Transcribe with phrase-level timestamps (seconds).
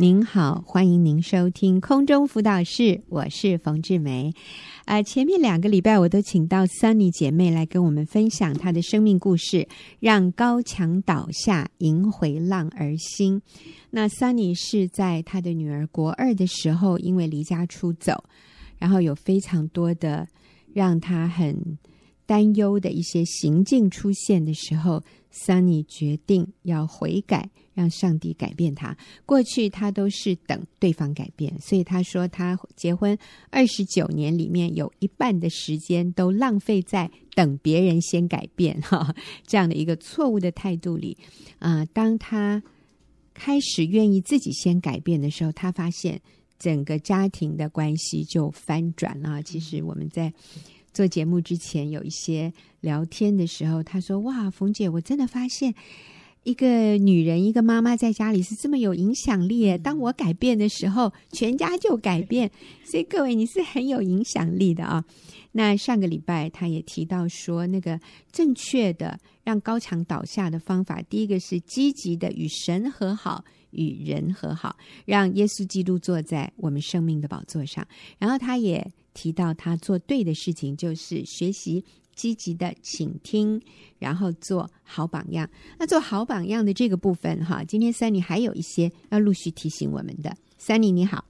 [0.00, 4.32] 您好，欢迎您收听空中辅导室，我是冯志梅。
[4.86, 9.68] 呃，前面两个礼拜我都请到 Sunny 姐妹来跟我们分享她的生命故事，
[9.98, 13.42] 让高墙倒下，迎回浪儿心。
[13.90, 18.24] 那 Sunny 是在她的女儿国二的时候，因为离家出走，
[18.78, 20.26] 然后有非常多的
[20.72, 21.76] 让她很
[22.30, 25.02] 担忧的一些行径出现的时候
[25.34, 27.50] ，Sunny 决定要悔改。
[27.72, 28.94] 让上帝改变他。
[29.24, 33.16] 过去他都是等对方改变，所以他说他结婚
[33.48, 39.14] 二十九年里面有一半的时间都浪费在等别人先改变 哈
[39.46, 41.16] 这样的一个错误的态度里。
[41.58, 42.62] 啊、当他
[43.32, 46.20] 开始愿意自己先改变的时候，他发现
[46.58, 49.42] 整个家庭的关系就翻转了。
[49.42, 50.30] 其实我们在
[50.92, 55.74] 做节目之前有一些聊天的时候，他说：“哇，冯姐，我真的发现。”
[56.42, 59.76] 一个女人，一个妈妈在家里是这么有影响力。
[59.76, 62.50] 当我改变的时候，全家就改变。
[62.82, 65.04] 所以各位，你是很有影响力的啊。
[65.52, 68.00] 那上个礼拜他也提到说，那个
[68.32, 74.74] 正确的让高墙倒下的方法，第一个是积极的与神和好，与人和好，
[75.04, 77.86] 让耶稣基督坐在我们生命的宝座上。
[78.18, 81.84] 然后他也提到，他做对的事情就是学习。
[82.12, 83.58] 积极的倾听，
[83.98, 85.48] 然后做好榜样。
[85.78, 90.36] 那做好榜样的这个部分，哈，今天 Sunny 还有一些要陆续提醒我们的。
[90.60, 91.24] Sunny 你好，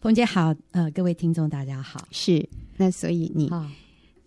[0.00, 2.08] 冯姐好，呃，各位听众大家好。
[2.10, 3.70] 是，那所以你、哦、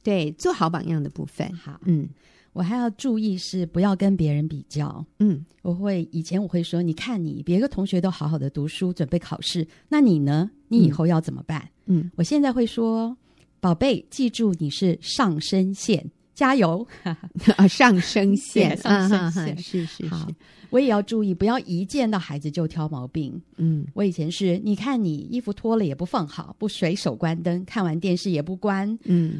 [0.02, 2.08] 对做好榜样的部分，好，嗯，
[2.54, 5.06] 我还要注意是不要跟别人比较。
[5.20, 10.50] 嗯，我会以前我会说，你看你别个同学都好好的读书准备考试，那你呢？
[10.70, 11.68] 你以后要怎么办？
[11.81, 11.81] 嗯，
[12.16, 13.16] 我现在会说。
[13.60, 16.84] 宝贝，记住你是上升线，加油！
[17.56, 20.08] 啊，上升线， 上升线，是是是。
[20.08, 20.28] 好，
[20.72, 23.40] 我也要注意，不要一见到孩子就挑毛病。
[23.58, 28.98] 嗯，我以前是，你看你衣服脱了也不放好，不随手关灯，看完电视也不关。
[29.04, 29.40] 嗯。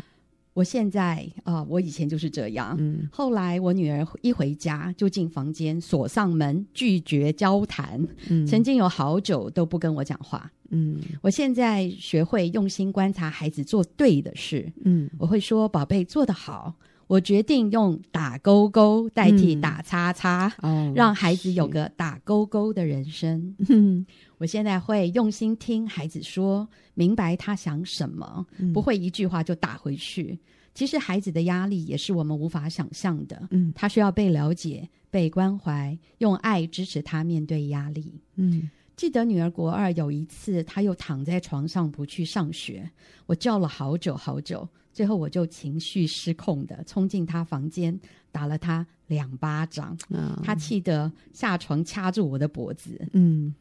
[0.54, 2.76] 我现在啊、呃，我以前就是这样。
[2.80, 8.06] 嗯，后来我女儿一回家就进房间锁上门，拒绝交谈。
[8.30, 10.52] 嗯，曾经有好久都不跟我讲话。
[10.70, 14.72] 嗯，我现在学会用心观察孩子做对的事。
[14.84, 16.76] 嗯，我会说：“宝贝，做得好。”
[17.08, 23.54] 我决定用打勾勾代替打叉叉，嗯，让孩子有个打勾勾的人生。
[23.68, 24.06] 嗯，
[24.42, 30.40] 我现在会用心听孩子说，明白他想什么，嗯，不会一句话就打回去。
[30.74, 33.48] 其实孩子的压力也是我们无法想象的。
[33.52, 38.20] 嗯，他需要被了解、被关怀，用爱支持他面对压力。
[38.34, 42.90] 嗯，记得女儿国二有一次，她又躺在床上不去上学，
[43.28, 44.68] 我叫了好久好久。
[44.92, 47.98] 最后，我就情绪失控的冲进他房间，
[48.32, 49.96] 打了他两巴掌。
[50.10, 53.08] 嗯，他气得下床掐住我的脖子。
[53.14, 53.54] 嗯。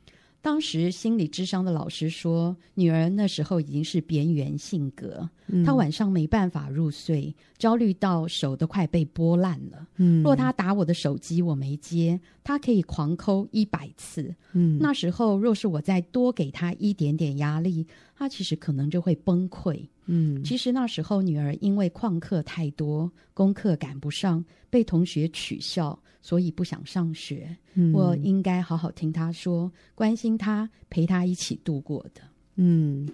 [0.42, 9.86] 当时心理智商的老师说，女儿那时候已经是边缘性格，嗯，她晚上没办法入睡，焦虑到手都快被剥烂了。
[9.96, 14.34] 嗯，若她打我的手机，我没接，她可以狂扣一百次。
[14.52, 17.86] 嗯，那时候若是我再多给她一点点压力，
[18.20, 19.82] 她其实可能就会崩溃。
[20.04, 25.98] 嗯，其实那时候女儿因为旷课太多，功课赶不上，被同学取笑。
[26.20, 32.20] 所以不想上学，嗯，我应该好好听她说，关心她，陪她一起度过的。
[32.56, 33.08] 嗯，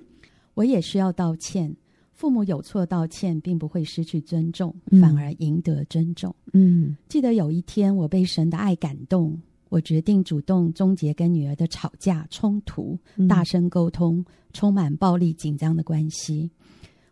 [0.55, 1.72] 我也需要道歉。
[2.12, 6.34] 父母有错道歉，并不会失去尊重，嗯，反而赢得尊重。
[6.53, 16.50] 嗯，记得有一天，我被神的爱感动，我决定主动终结跟女儿的吵架冲突，嗯，大声沟通，充满暴力紧张的关系。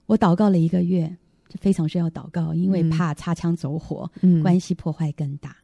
[0.06, 1.16] 我祷告了一个月，
[1.48, 5.56] 这非常需要祷告，因为怕擦枪走火，嗯，关系破坏更大。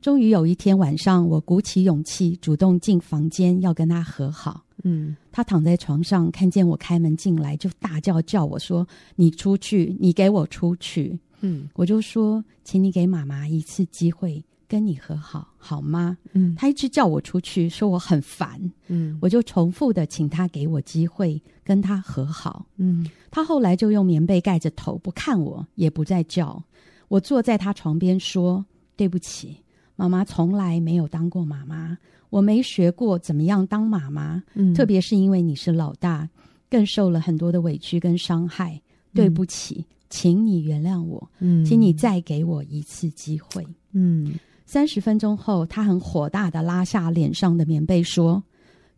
[0.00, 4.64] 终于有一天晚上，我鼓起勇气，主动进房间要跟他和好。
[4.82, 18.58] 嗯，他躺在床上，看见我开门进来，就大叫叫我说：“你出去，你给我出去。”嗯，我就说：“请你给妈妈一次机会，跟你和好，好吗？”嗯，他一直叫我出去，说我很烦。
[18.88, 22.64] 嗯，我就重复的请他给我机会，跟他和好。
[22.78, 26.64] 嗯，他后来就用棉被盖着头，不看我，也不再叫。
[27.08, 28.64] 我坐在他床边说
[28.96, 29.58] ：“对不起。”
[29.94, 31.98] 妈妈从来没有当过妈妈，
[32.30, 34.42] 我没学过怎么样当妈妈。
[34.54, 36.26] 嗯，特别是因为你是老大，
[36.70, 38.80] 更受了很多的委屈跟伤害。
[39.14, 41.30] 对不起，嗯，请你原谅我。
[41.40, 43.66] 嗯，请你再给我一次机会。
[43.92, 44.32] 嗯，
[44.64, 48.42] 三十分钟后，他很火大的拉下脸上的棉被，说：“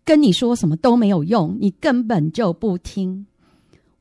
[0.05, 3.27] 跟你说什么都没有用，你根本就不听。”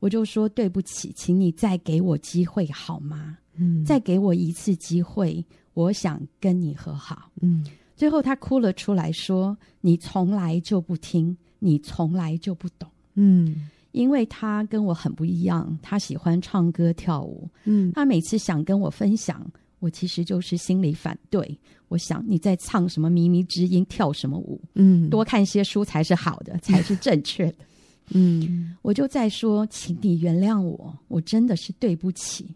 [0.00, 5.44] 我就说：“对不起，请你再给我机会好吗？”嗯，再给我一次机会。
[5.74, 7.30] 我想跟你和好。
[7.40, 7.66] 嗯，
[7.96, 17.48] 最后他哭了出来，说：“你从来就不听，你从来就不懂。”嗯，因为他跟我很不一样，他喜欢唱歌跳舞。
[17.64, 19.44] 嗯，他每次想跟我分享，
[19.84, 21.58] 我其实就是心里反对。
[21.88, 24.58] 我想你在唱什么靡靡之音，跳什么舞？
[24.72, 27.56] 嗯，多看些书才是好的，才是正确的。
[28.12, 32.46] 嗯，我就在说，请你原谅我，我真的是对不起。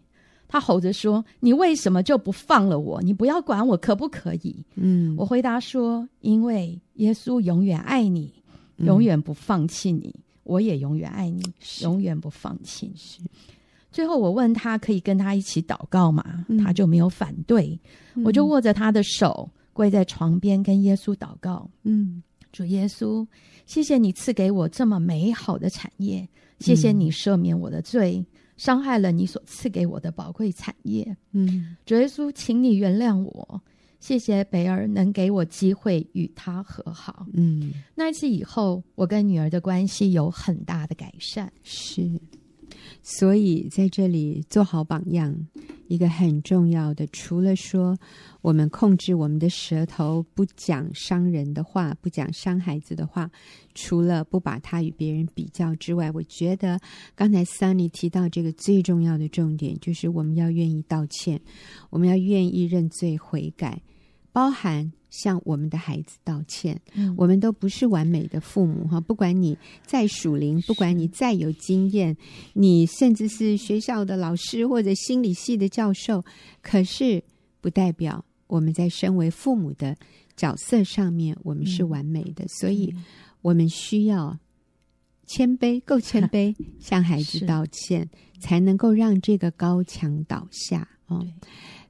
[0.47, 2.99] 他吼着说：“你为什么就不放了我？
[3.03, 8.33] 你不要管我，可不可以？”嗯，我回答说：“因为耶稣永远爱你，
[8.77, 11.43] 永远不放弃你，嗯、我也永远爱你，
[11.83, 13.19] 永远不放弃。”是。
[13.91, 16.45] 最后我问他可以跟他一起祷告吗？
[16.47, 17.79] 嗯、他就没有反对。
[18.15, 21.69] 嗯、我就握着他的手，跪在床边跟耶稣祷告。
[21.83, 22.21] 嗯，
[22.51, 23.25] 主耶稣，
[23.65, 26.27] 谢谢你赐给我这么美好的产业，
[26.59, 28.17] 谢谢你赦免我的罪。
[28.17, 28.25] 嗯
[28.59, 33.61] 伤害了你所赐给我的宝贵产业，嗯，主耶稣，请你原谅我，
[34.01, 42.19] 谢谢北儿能给我机会与他和好，嗯，那一次以后，我跟女儿的关系有很大的改善，是。
[43.11, 45.35] 所以在这里做好榜样，
[45.87, 47.97] 一个很重要的，除了说
[48.41, 53.27] 我们控制我们的舌头，不讲伤人的话，不讲伤孩子的话，
[53.73, 56.79] 除了不把他与别人比较之外，我觉得
[57.15, 61.41] 刚才 Sunny 提到这个最重要的重点，就是我们要愿意道歉，
[61.89, 63.81] 我们要愿意认罪悔改，
[64.31, 64.91] 包含。
[65.09, 68.99] 向我们的孩子道歉，嗯、我们都不是完美的父母哈。
[69.01, 72.15] 不管你再属灵，不管你再有经验，
[72.53, 76.23] 你甚至是学校的老师或者心理系的教授，
[76.61, 77.23] 可是
[77.61, 79.95] 不代表我们在身为父母的
[80.35, 82.45] 角色上面，我们是完美的。
[82.45, 82.93] 嗯、所以，
[83.41, 84.37] 我们需要
[85.25, 88.09] 谦卑，够谦卑， 向孩子道歉，
[88.39, 91.25] 才能够让这个高墙倒下哦。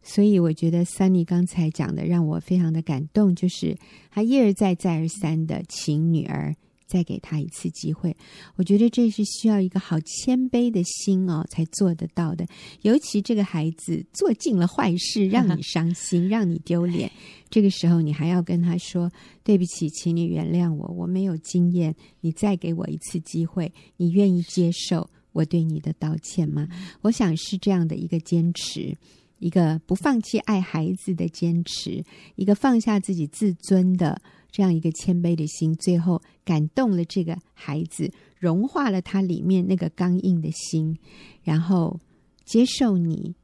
[0.01, 3.77] 所以我觉得 Sunny 刚才讲的让我非常的感动，就是
[4.09, 6.55] 他一而再、再而三的请女儿
[6.87, 8.15] 再给他一次机会。
[8.55, 12.47] 我觉得这是需要一个好谦卑的心哦，才做得到的。
[12.81, 17.11] 尤其这个孩子做尽了坏事，让你 伤心、让你丢脸，
[17.49, 19.11] 这个时候你还要跟他说
[19.43, 26.67] ：“对不起，请你原谅我，我没有经验，你再给我一次机会，你愿意接受我对你的道歉吗？”
[27.01, 28.97] 我想是这样的一个坚持。
[29.39, 32.03] 一个不放弃爱孩子的坚持，
[32.35, 34.21] 一个放下自己自尊的
[34.51, 40.97] 这样一个谦卑的心，最后感动了这个孩子，融化了他里面那个刚硬的心，
[41.41, 41.99] 然后
[42.45, 43.35] 接受你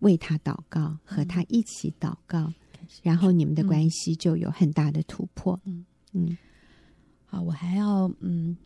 [0.00, 5.58] 为他祷告，和他一起祷告，嗯、然后你们的关系就有很大的突破。
[5.64, 6.36] 嗯嗯，
[7.24, 8.56] 好，我还要嗯。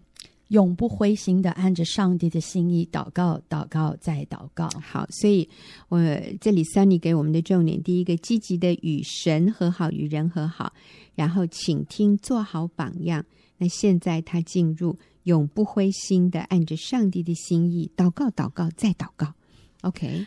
[0.49, 4.69] 永不灰心的按着上帝的心意祷告，祷告再祷告。
[4.81, 5.49] 好，所以
[5.89, 5.99] 我
[6.41, 10.73] 这里 Sunny 给我们的重点，第一个积极的与神和好，与人和好，
[11.15, 13.25] 然后请听，做好榜样。
[13.59, 19.35] 那现在他进入永不灰心的按着上帝的心意祷告，祷告再祷告。
[19.83, 20.27] OK。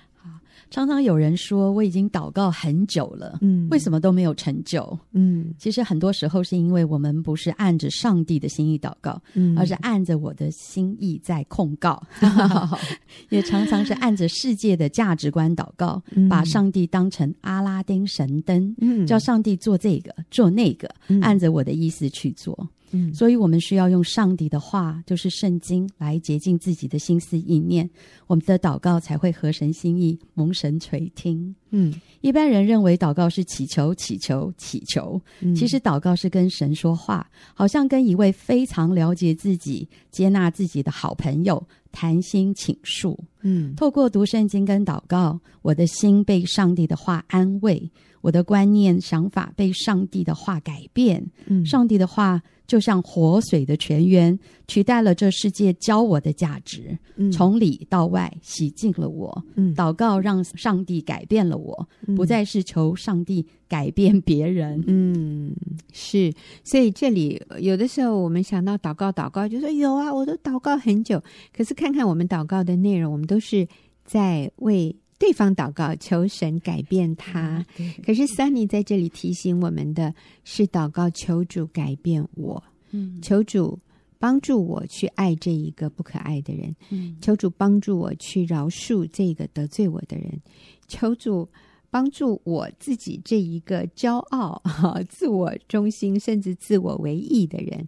[0.70, 4.98] 常常有人说我已经祷告很久了，嗯，为什么都没有成就？
[5.14, 12.02] 嗯，其实很多时候是因为我们不是按着上帝的心意祷告，嗯，而是按着我的心意在控告，
[13.30, 22.68] 也常常是按着世界的价值观祷告，嗯，把上帝当成阿拉丁神灯，嗯，叫上帝做这个做那个，嗯，按着我的意思去做。
[22.92, 27.90] 嗯，所以我们需要用上帝的话，就是圣经，来洁净自己的心思意念，
[28.28, 31.56] 我们的祷告才会合神心意，蒙神垂听。
[31.72, 41.62] 嗯，一般人认为祷告是祈求、祈求、祈求，嗯，其实祷告是跟神说话，好像跟一位非常了解自己、接纳自己的好朋友
[41.92, 43.18] 谈心倾诉。
[43.42, 51.26] 嗯，透过读圣经跟祷告，我的心被上帝的话安慰，我的观念、想法被上帝的话改变。
[51.46, 52.42] 嗯，上帝的话。
[52.68, 59.44] 就像活水的泉源，取代了这世界教我的价值，嗯、从里到外洗净了我。
[59.56, 64.84] 嗯、祷告让上帝改变了我，嗯、不再是求上帝改变别人。
[64.88, 65.54] 嗯，
[65.94, 66.34] 是。
[66.64, 71.22] 所以这里有的时候我们想到祷告，祷告就说有啊，我都祷告很久。
[71.56, 73.68] 可是看看我们祷告的内容，我们都是
[74.04, 77.64] 在为对方祷告，求神改变他。
[77.78, 80.14] 嗯、可是 Sunny 在这里提醒我们的
[80.44, 82.64] 是祷告，求主改变我。
[82.92, 83.80] 嗯，求主
[84.22, 86.76] 帮助我去爱这一个不可爱的人。
[86.92, 90.40] 嗯，求主帮助我去饶恕这个得罪我的人。
[90.88, 91.50] 求主
[91.90, 94.62] 帮助我自己这一个骄傲、
[95.10, 97.88] 自我中心甚至自我为意的人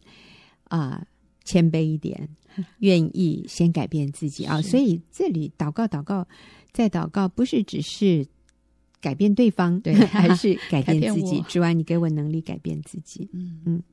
[0.69, 1.05] 啊，
[1.45, 2.27] 谦卑一点，
[2.79, 4.59] 愿意先改变自己啊。
[4.59, 6.27] 所以这里祷告，祷告。
[6.71, 8.25] 在祷告，不是只是
[8.99, 11.39] 改变对方，对， 还是改变自己？
[11.47, 13.29] 主啊，你给我能力改变自己。
[13.31, 13.83] 嗯嗯。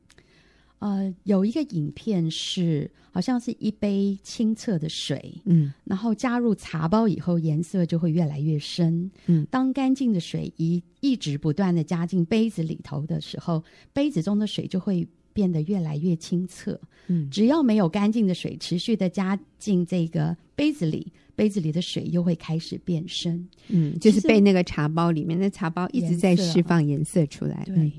[0.81, 9.11] 呃，有一个影片是，好像是一杯清澈的水，嗯，然后加入茶包以后，颜色就会越来越深。
[9.27, 16.81] 嗯，当干净的水一一直不断的加进杯子里头的时候，杯子中的水就会变得越来越清澈。
[17.09, 23.47] 嗯，只要没有干净的水持续的加进这个杯子里，杯子里的水又会开始变深。
[23.69, 27.65] 嗯，就是被那个茶包里面的茶包一直在释放颜色出来。
[27.67, 27.93] 对，嗯，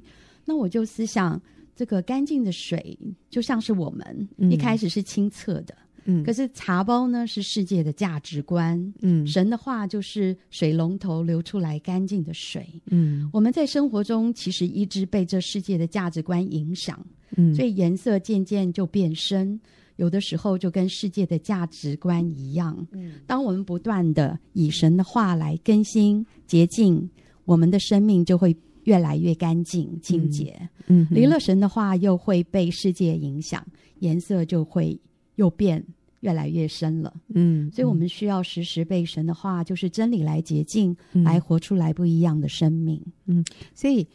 [0.45, 1.39] 那我就思想。
[1.81, 2.95] 这个干净的水
[3.27, 17.03] 就像是我们、嗯、一开始是清澈的，嗯，可是茶包呢是世界的价值观，嗯，神的话就是水龙头流出来干净的水，嗯，我们在生活中其实一直被这世界的价值观影响，
[17.35, 19.59] 嗯，所以颜色渐渐就变深，
[19.95, 27.09] 有的时候就跟世界的价值观一样，嗯，当我们不断的以神的话来更新洁净，
[27.45, 28.55] 我们的生命就会。
[28.83, 33.65] 越来越干净清洁，嗯，离了神的话又会被世界影响，
[33.99, 34.99] 颜色就会
[35.35, 35.83] 又变
[36.21, 43.45] 越来越深了，嗯，所以我们需要时时被神的话，就是真理来洁净，嗯，来活出来不一样的生命，嗯，
[43.75, 44.07] 所以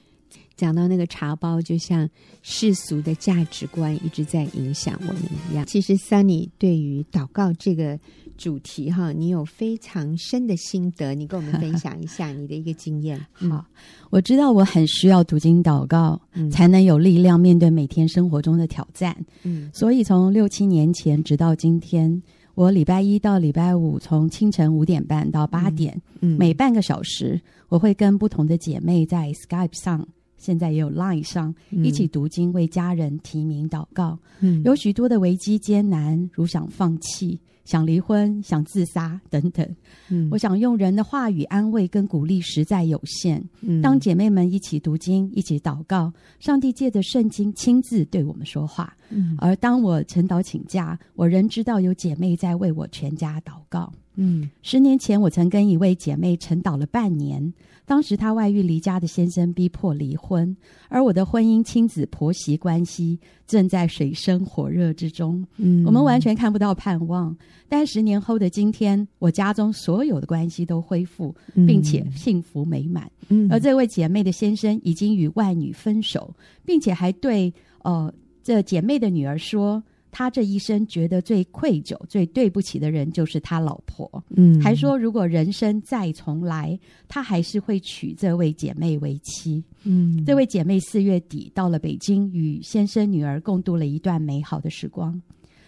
[0.57, 2.09] 讲到那个茶包，就像
[2.43, 5.65] 世俗的价值观一直在影响我们一样。
[5.67, 7.99] 其实，Sunny 对于祷告这个。
[8.37, 13.19] 主题哈，你有非常深的心得，你跟我们分享一下你的一个经验。
[13.33, 13.65] 好，
[14.11, 19.17] 我知道我很需要读经祷告，嗯，才能有力量面对每天生活中的挑战。
[19.43, 22.23] 嗯，所以从六七年前直到今天，
[22.55, 34.19] 我礼拜一到礼拜五从清晨五点半到八点，嗯，每半个小时我会跟不同的姐妹在 Skype 上，现在也有 Line 上，嗯，一起读经，为家人提名祷告。
[34.41, 37.41] 嗯，有许多的危机艰难，如想放弃。
[37.67, 39.77] 想离婚、想自杀等等，
[40.09, 43.45] 嗯，我想用人的话语安慰跟鼓励实在有限。
[43.61, 48.97] 嗯，当姐妹们一起读经、一起祷告，上帝借着圣经亲自对我们说话。
[49.11, 53.93] 嗯，而当我晨祷请假，我仍知道有姐妹在为我全家祷告。
[54.17, 57.53] 嗯，十年前我曾跟一位姐妹晨祷了半年。
[57.85, 60.57] 当时她外遇离家的先生逼迫离婚，
[60.89, 65.47] 而我的婚姻亲子婆媳关系正在水深火热之中。
[65.57, 67.37] 嗯，我们完全看不到盼望。
[67.69, 73.09] 但十年后的今天，我家中所有的关系都恢复，并且幸福美满。
[73.29, 77.55] 嗯，而这位姐妹的先生已经与外女分手，并且还对
[77.85, 79.81] 呃这姐妹的女儿说。
[80.19, 84.11] 他这一生觉得最愧疚、最对不起的人就是他老婆。
[84.31, 89.63] 嗯，还说如果人生再重来，他还是会娶这位姐妹为妻。
[89.85, 95.21] 嗯，这位姐妹四月底到了北京，与先生女儿共度了一段美好的时光。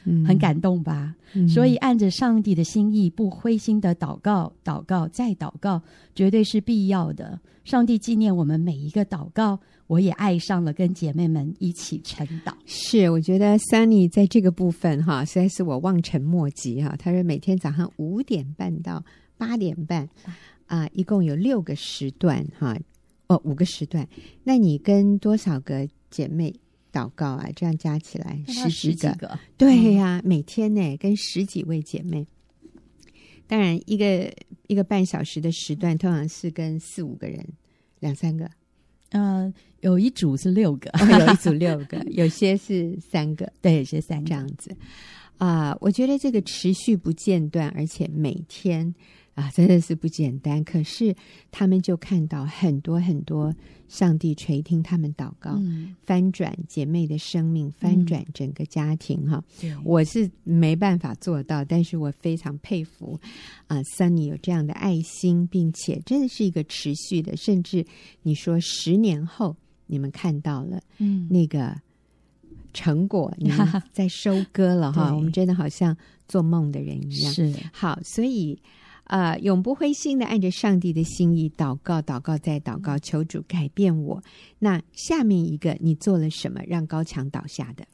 [0.08, 1.14] 嗯，很感动吧？
[1.34, 5.82] 嗯，所以按着上帝的心意，不灰心的祷告、祷告再祷告，
[6.14, 7.38] 绝对是必要的。
[7.64, 9.60] 上帝纪念我们每一个祷告。
[9.88, 12.52] 我也爱上了跟姐妹们一起晨祷。
[12.66, 16.94] 是，我觉得 Sunny 在这个部分哈，实在是我望尘莫及哈。
[16.98, 19.02] 他说每天早上五点半到
[19.38, 20.02] 八点半，
[20.66, 22.76] 啊、呃，一共有六个时段哈，
[23.28, 24.06] 哦，五个时段。
[24.44, 26.54] 那你跟多少个姐妹
[26.92, 27.48] 祷告啊？
[27.54, 29.12] 这样加起来十几个？
[29.12, 32.26] 几个对呀、啊，每天呢跟十几位姐妹。
[33.46, 34.30] 当然，一个
[34.66, 37.42] 一个半小时的时段，通常是跟四五个人，
[37.98, 38.50] 两三个。
[39.10, 44.76] 呃，有一组是六个，哦、有一组六个， 有些是三个，对，有些三个这样子
[45.38, 45.78] 啊、呃。
[45.80, 48.94] 我觉得这个持续不间断，而且每天
[49.38, 50.64] 啊，真的是不简单。
[50.64, 51.14] 可是
[51.52, 53.54] 他们就看到很多很多
[53.86, 59.24] 上帝垂听他们祷告，嗯、翻转姐妹的生命，翻转整个家庭。
[59.30, 63.16] 哈、嗯，我是没办法做到，但是我非常佩服
[63.68, 67.86] 啊、呃、，Sunny 有这样的爱心，并且真的是一个持续的，甚至
[68.22, 71.80] 你说十年后你们看到了，嗯，那个
[72.74, 73.58] 成果，你们
[73.92, 77.32] 在收割了哈，我们真的好像做梦的人一样。
[77.32, 78.60] 是好，所以。
[79.08, 84.22] 啊、呃，永不灰心的按着上帝的心意祷告，祷告再祷告，求主改变我。
[84.58, 87.84] 那下面一个，你做了什么让高墙倒下的？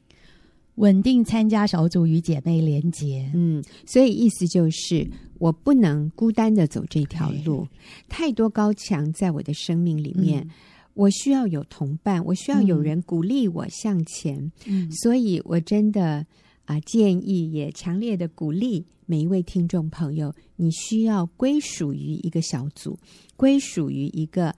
[0.75, 3.31] 稳定参加小组与姐妹连结。
[3.33, 7.69] 嗯，所以意思就是我不能孤单的走这条路，
[8.09, 10.51] 太多高墙在我的生命里面，嗯、
[10.95, 14.51] 我需要有同伴，我需要有人鼓励我向前。
[14.67, 16.27] 嗯，所以我真的
[16.65, 18.85] 啊、呃，建议也强烈的鼓励。
[19.07, 22.99] 每一位听众朋友，你需要归属于一个小组，
[23.37, 24.55] 归属于一个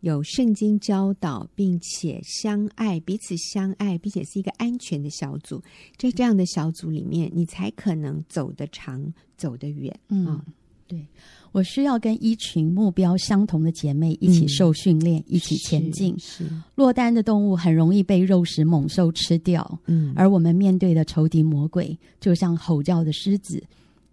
[0.00, 5.62] 有圣经教导，并且相爱、彼此相爱，并且是一个安全的小组。
[5.96, 9.96] 在这样的小组里面，你才可能走得长、走得远。
[10.08, 10.44] 嗯，
[10.86, 11.06] 对，
[11.52, 16.18] 我需要跟一群目标相同的姐妹一起受训练，嗯、一起前进。
[16.18, 23.62] 是，是落单的动物很容易被肉食猛兽吃掉，嗯，而我们面对的仇敌魔鬼，就像吼叫的狮子。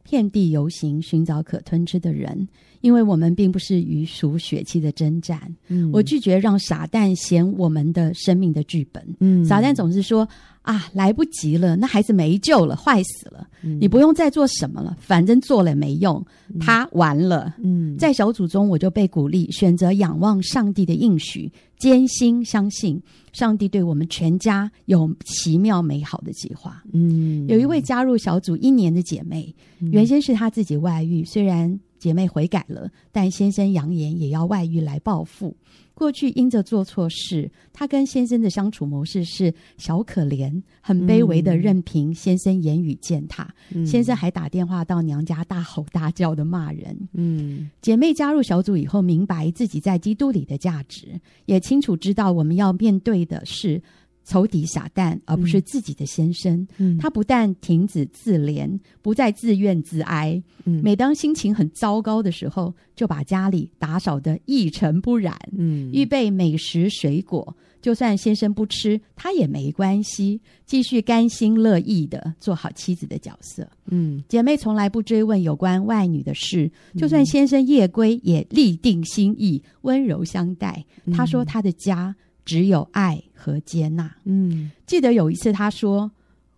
[0.03, 2.47] 遍地游行，寻找可吞吃的人，
[2.83, 5.41] 因为我们并不是与属血气的征战。
[5.69, 9.03] 嗯，我拒绝让傻蛋写我们的生命的剧本。
[9.19, 10.27] 嗯，撒旦总是说。
[10.63, 13.45] 啊，来不及了，那孩子没救了，坏死了。
[13.63, 17.53] 嗯、你不用再做什么了，反正做了也没用，嗯、他完了。
[17.61, 22.97] 嗯，在小组中，我就被鼓励选择仰望上帝的应许，坚心相信
[23.33, 26.81] 上帝对我们全家有奇妙美好的计划。
[26.93, 35.55] 嗯，有一位加入小组一年的姐妹，嗯、原先是她自己外遇，虽然姐妹悔改了，但先生扬言也要外遇来报复。
[35.93, 43.55] 过去因着做错事，她跟先生的相处模式是小可怜、很卑微的，任凭先生言语践踏。
[43.73, 47.07] 嗯、先生还打电话到娘家大吼大叫的骂人。
[47.13, 51.07] 嗯，姐妹加入小组以后，明白自己在基督里的价值，
[51.45, 53.81] 也清楚知道我们要面对的是。
[54.23, 56.65] 仇敌撒旦，而不是自己的先生。
[56.77, 60.41] 嗯，他不但停止自怜，不再自怨自哀。
[60.65, 65.37] 嗯，每当心情很糟糕的时候，就把家里打扫得一尘不染。
[65.57, 73.67] 嗯，预备美食水果，就算先生不吃，他也没关系，继续甘心乐意的做好妻子的角色。
[73.87, 80.85] 嗯，姐妹从来不追问有关外女的事，就算先生夜归，也立定心意，温柔相待。
[81.13, 82.15] 她说她的家。
[82.45, 84.15] 只有爱和接纳。
[84.25, 86.11] 嗯，记得有一次他说：“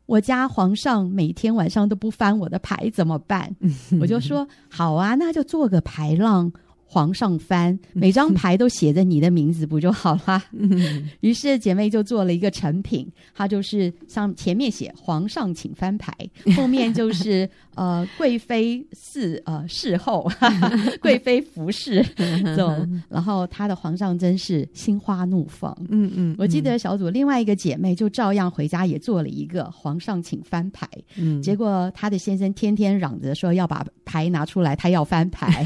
[0.05, 3.55] 我家皇上每天晚上都不翻我的牌，怎么办？”
[4.01, 6.51] 我就说：“好啊，那就做个牌让。”
[6.95, 10.41] 皇上翻，每张牌都写着你的名字，不就好啦？
[11.19, 16.15] 于是姐妹就做了一个成品，她就是上前面写“皇上请翻牌”，
[16.55, 20.31] 后面就是呃贵妃侍呃侍候，
[21.01, 23.01] 贵妃服侍这种。
[23.09, 25.77] 然后她的皇上真是心花怒放。
[25.89, 30.87] 嗯嗯，我记得小组另外一个姐妹就照样回家也做了一个“皇上请翻牌”，
[31.19, 35.65] 嗯，结果她的先生天天嚷着说要把牌拿出来，他要翻牌。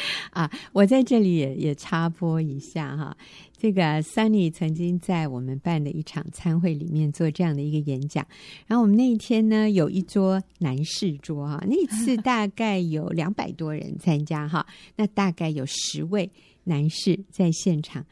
[0.30, 3.16] 啊，我在这里也也插播一下哈，
[3.56, 8.26] 这个 Sunny 曾经在我们办的一场参会里面做这样的一个演讲，
[8.66, 16.30] 然后我们那一天呢有一桌男士桌哈，那次 大概有两百多人参加哈，那大概有十位
[16.64, 18.04] 男士在现场，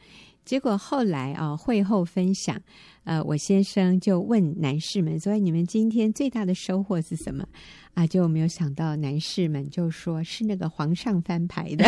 [0.45, 2.61] 结果后来啊会后分享，
[3.03, 7.43] 呃，我先生就问男士们所以：“你们今天最大的收获是什么？”
[7.95, 11.83] 啊，就没有想到男士们就说是那个皇上翻牌的。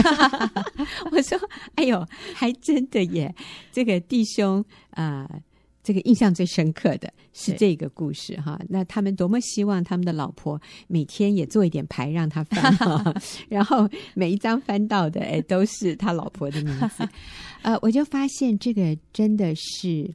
[1.11, 1.39] 我说
[1.75, 3.33] ：“哎呦，还真的耶！
[3.71, 5.41] 这个弟兄啊、呃，
[5.81, 8.59] 这个印象最深刻的是这个故事哈。
[8.67, 13.13] 那他们多么希望他们的老婆每天也做一点牌让他翻哈，
[13.47, 17.07] 然后每一张翻到的哎都是他老婆的名字。
[17.61, 20.11] 呃，我就发现这个真的是。”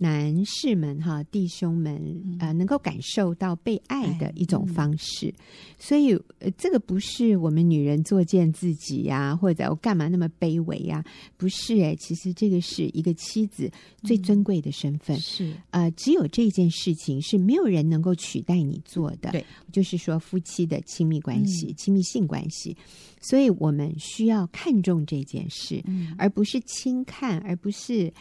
[0.00, 2.00] 男士们哈，弟兄们，
[2.38, 5.34] 呃，能够感受到被爱的一种方式，嗯、
[5.76, 11.04] 所以，呃，这个不是我们女人作践自己呀、啊，或者我干嘛那么卑微呀、啊？
[11.36, 13.68] 不是诶，其实这个是一个妻子
[14.04, 15.52] 最尊贵的身份，嗯、是。
[15.70, 22.76] 呃，只有这件事情是没有人能够取代你做的，对，就是说夫妻的亲密关系、嗯、亲密性关系，
[23.20, 28.12] 所以我们需要看重这件事，嗯、而不是轻看，而不是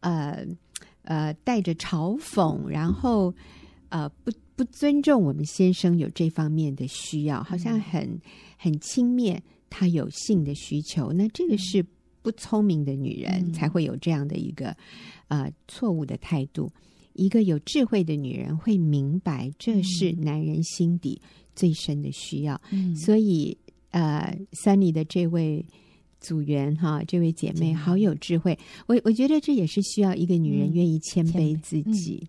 [0.00, 0.46] 呃。
[1.02, 3.34] 呃，带着嘲讽，然后
[3.88, 8.20] 呃，不不尊重我们先生有这方面的需要，好像很
[8.56, 9.38] 很轻蔑
[9.70, 11.12] 他有性的需求。
[11.12, 11.84] 那这个是
[12.20, 14.76] 不聪明的女人才会有这样的一个
[15.28, 16.70] 呃错误的态度。
[17.14, 21.20] 一个有智慧的女人会明白，这是男人心底
[21.56, 22.60] 最深的需要。
[22.70, 23.56] 嗯，所以
[23.90, 25.64] 呃，Sunny 的这位。
[26.20, 32.26] 组员哈，这位姐妹好有智慧，我我觉得这也是需要一个女人愿意谦卑自己，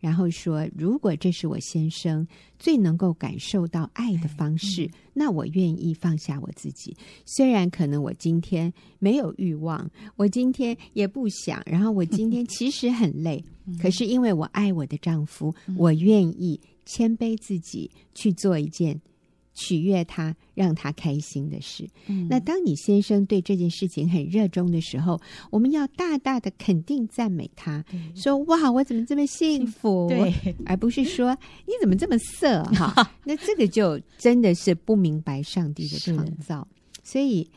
[0.00, 2.26] 然后说，如果这是我先生
[2.58, 6.96] 最能够感受到爱的方式，嗯、那我愿意放下我自己。
[7.24, 19.00] 虽然可能我今天没有欲望，我今天也不想，然后我今天 其实很累，嗯、可是因为我爱我的丈夫，嗯、我愿意谦卑自己去做一件。
[19.54, 21.88] 取悦他，让他开心的事。
[22.06, 27.84] 嗯，那当你先生对这件事情很热衷的时候，我们要大大的肯定赞美他，
[28.14, 30.34] 说：“哇，我怎么这么幸福？”对，
[30.64, 31.36] 而不是说
[31.66, 33.12] 你怎么这么色哈。
[33.24, 36.66] 那这个就真的是不明白上帝的创造。
[37.04, 37.50] 所以，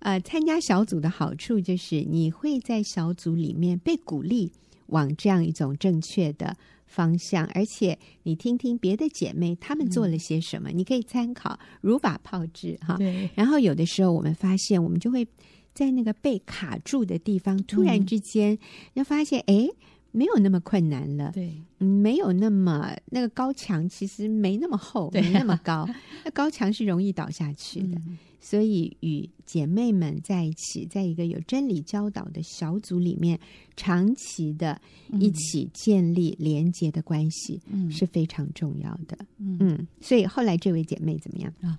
[0.00, 4.52] 呃，参加小组的好处就是你会在小组里面被鼓励
[4.86, 6.56] 往这样一种正确的
[6.90, 12.96] 方向，而且你听听别的姐妹她们做了些什么，嗯、你可以参考，如法炮制哈。
[12.98, 13.30] 对。
[13.34, 15.26] 然后有的时候我们发现，我们就会
[15.72, 18.58] 在那个被卡住的地方，突然之间
[18.94, 19.76] 要发现，哎、嗯，
[20.12, 21.30] 没有那么困难了。
[21.32, 25.88] 对，没有那么那个高墙，其实没那么厚，没那么高，
[26.24, 27.98] 那高墙是容易倒下去的。
[27.98, 33.38] 嗯所以，与姐妹们在一起，在一个有真理教导的小组里面，
[33.76, 34.80] 长期的
[35.20, 39.18] 一起建立连接的关系，嗯，是非常重要的。
[39.36, 41.78] 嗯，嗯，所以后来这位姐妹怎么样啊？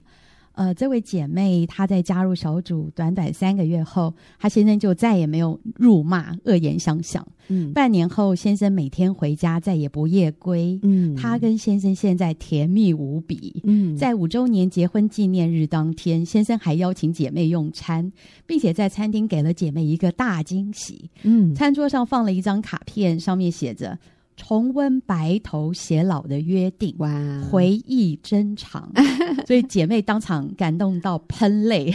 [0.54, 7.26] 呃，这位姐妹她在加入小组短短三个月后，她先生就再也没有辱骂、恶言相向。
[7.48, 10.80] 嗯，半年后，先生每天回家再也不夜归。
[10.84, 13.62] 嗯，她跟先生现在甜蜜无比。
[13.64, 18.12] 嗯，在五周年结婚纪念日当天，先生还邀请姐妹用餐，
[18.46, 21.10] 并且在餐厅给了姐妹一个大惊喜。
[21.24, 23.98] 嗯，餐桌上放了一张卡片，上面写着。
[24.44, 27.08] 重温白头偕老的约定，哇，
[27.52, 28.92] 回忆珍藏，
[29.46, 31.94] 所以姐妹当场感动到喷泪，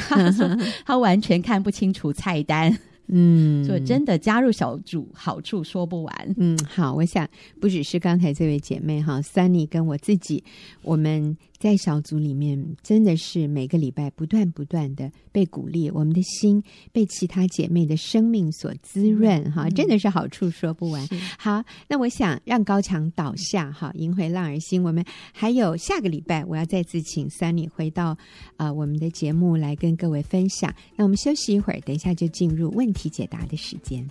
[0.85, 2.79] 她完全看不清楚菜单。
[3.09, 6.35] 嗯，所以真的加入小组好处说不完。
[6.37, 7.29] 嗯，好，我想
[7.61, 10.43] 不只是刚才这位姐妹哈，Sunny 跟我自己，
[10.83, 21.07] 我们在小组里面真的是每个礼拜不断不断的被鼓励，我们的心被其他姐妹的生命所滋润哈，真的是好处说不完。
[21.39, 24.83] 好，那我想让高墙倒下哈，迎回浪儿心。
[24.83, 28.09] 我们还有下个礼拜，我要再次请 Sunny 回到
[28.57, 30.75] 啊、呃、我们的节目来跟各位分享。
[30.97, 34.09] 那我们休息一会儿，等一下就进入问题解答的时间。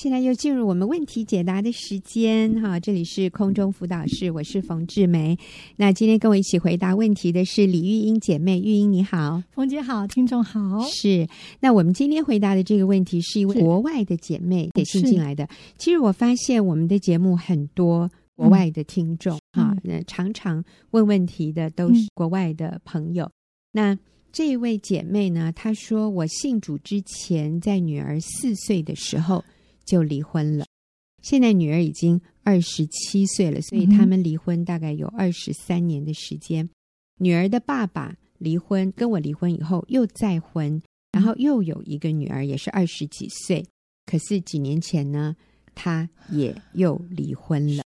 [0.00, 5.36] 现在又进入我们问题解答的时间哈，这里是空中辅导室，我是冯志梅。
[5.76, 10.80] 那今天跟我一起回答问题的是李玉英姐妹，玉英你好，冯姐好，听众好。
[10.88, 11.28] 是，
[11.60, 15.46] 那我们今天回答的这个问题是一位国外的姐妹写信进来的。
[15.76, 23.26] 其实我发现我们的节目很多国外的听众哈，那、嗯、常常问问题的都是国外的朋友。
[23.26, 23.32] 嗯、
[23.72, 23.98] 那
[24.32, 29.44] 这位姐妹呢，她说我信主之前，在女儿四岁的时候。
[29.90, 30.64] 就离婚了，
[31.20, 36.64] 现在女儿已经二十七岁了，所以他们离婚大概有二十三年的时间。
[36.64, 36.70] 嗯、
[37.18, 43.66] 女儿的爸爸离婚，跟我离婚以后又再婚，然后又有一个女儿，也是二十几岁。
[44.06, 45.34] 可是几年前呢，
[45.74, 47.82] 他也又离婚了。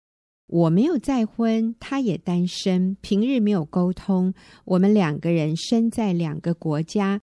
[0.49, 4.35] 我没有再婚，他也单身，平日没有沟通，
[4.67, 7.23] 我们两个人身在两个国家。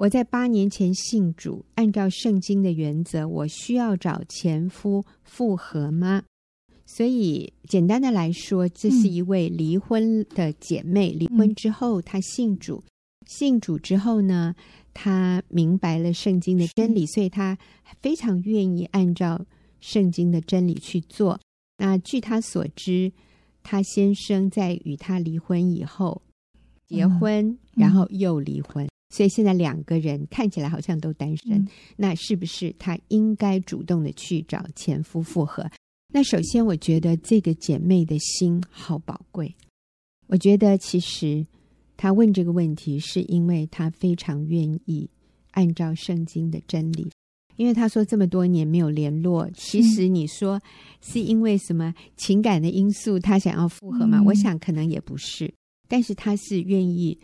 [0.00, 6.22] 我在八年前信主，按照圣经的原则，我需要找前夫复合吗？
[6.86, 12.82] 所以简单的来说，这是一位离婚的姐妹，离婚之后她信主，
[13.26, 14.54] 信主之后呢，
[14.94, 17.58] 她明白了圣经的真理，所以她
[18.00, 19.44] 非常愿意按照
[19.80, 21.38] 圣经的真理去做。
[21.76, 23.12] 那据她所知，
[23.62, 26.22] 她先生在与她离婚以后
[26.88, 28.88] 结婚，然后又离婚。
[29.10, 35.68] 所以现在两个人看起来好像都单身，嗯、那是不是她应该主动的去找前夫复合？
[36.12, 39.54] 那首先，我觉得这个姐妹的心好宝贵。
[40.28, 41.44] 我觉得其实
[41.96, 45.10] 她问这个问题，是因为她非常愿意
[45.50, 47.10] 按照圣经的真理。
[47.56, 50.60] 因为她说这么多年没有联络，其实你说
[51.00, 54.18] 是因为什么情感的因素，她想要复合吗？
[54.18, 55.52] 嗯、我想可能也不是，
[55.88, 57.18] 但是她是愿意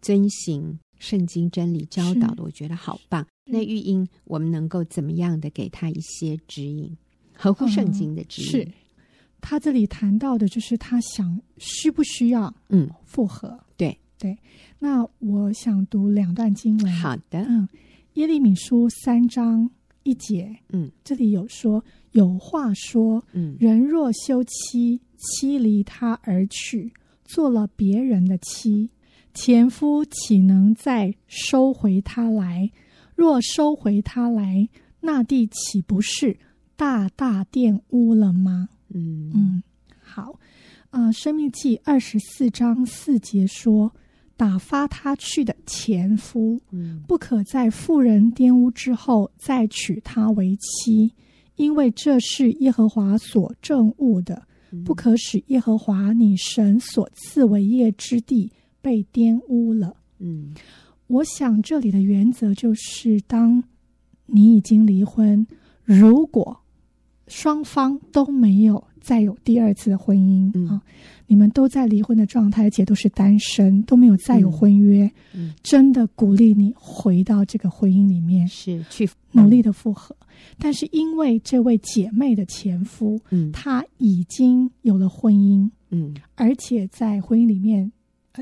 [0.00, 0.78] 遵行。
[0.98, 3.26] 圣经真理教导的，我觉得好棒。
[3.44, 6.96] 那玉英，我们能够怎么样的给他一些指引，
[7.32, 8.48] 合乎圣经的指引？
[8.48, 8.68] 嗯、是
[9.40, 13.58] 他这里谈到的，就是他想需不需要嗯复合？
[13.76, 14.36] 对对。
[14.78, 16.92] 那我想读两段经文。
[16.92, 17.68] 好的，嗯，
[18.14, 19.70] 耶利米书三章
[20.02, 26.92] 一节，嗯，这里有说有话说，嗯，人若休妻，妻离他而去，
[27.24, 28.90] 做了别人的妻。
[29.36, 32.70] 前夫岂能再收回他来？
[33.14, 34.66] 若收回他来，
[35.00, 36.38] 那地岂不是
[36.74, 38.70] 大大玷污了吗？
[38.88, 39.62] 嗯嗯，
[40.00, 40.38] 好，
[40.88, 43.92] 呃，《生命记》二十四章四节说，
[44.38, 46.58] 打发他去的前夫，
[47.06, 51.12] 不可在妇人玷污之后再娶她为妻，
[51.56, 54.46] 因为这是耶和华所憎恶的，
[54.82, 58.50] 不可使耶和华你神所赐为业之地。
[58.86, 59.96] 被玷污了。
[60.20, 60.54] 嗯，
[61.08, 63.64] 我想这里的原则就是，当
[64.26, 65.44] 你已经离婚，
[65.82, 66.56] 如果
[67.26, 70.80] 双方都没有再有第二次的婚姻、嗯、啊，
[71.26, 80.14] 你们都在离婚的状态，而且都是单身，都没有再有婚约，嗯，真的鼓励你回到这个婚姻里面，是去努力的复合。
[80.60, 87.90] 但是因为这位姐妹的前夫，嗯，他已经有了婚姻，嗯，而且在婚姻里面。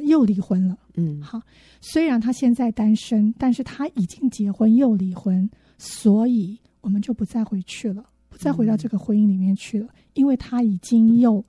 [0.02, 1.40] 又离婚了，嗯，好。
[1.80, 11.44] 虽然他现在单身，但是他已经结婚又离婚，所以我们就不再回去了，不再回到这个婚姻里面去了，嗯、因为他已经又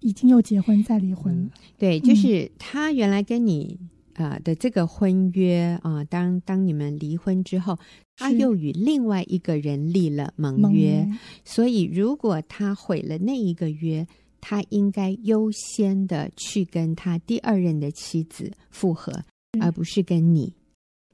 [0.00, 1.42] 已经又结婚再离婚了。
[1.42, 3.78] 嗯、对，就是他原来跟你
[4.14, 7.78] 啊、呃、的这个婚约啊、呃，当当你们离婚之后，
[8.16, 11.08] 他又与另外一个人立了盟约，盟约，
[11.44, 14.06] 所以如果他毁了那一个约。
[14.42, 19.24] 他应该优先的去跟他第二任的妻子复合，
[19.60, 20.52] 而不是跟你。